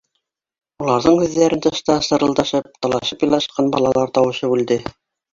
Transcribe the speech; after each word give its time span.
Уларҙың 0.83 1.17
һүҙҙәрен 1.23 1.59
тышта 1.65 1.97
сырылдашып 2.07 2.71
талашып 2.85 3.25
илашҡан 3.27 3.69
балалар 3.75 4.13
тауышы 4.17 4.49
бүлде. 4.55 4.79